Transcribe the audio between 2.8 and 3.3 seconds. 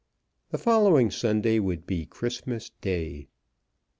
Day.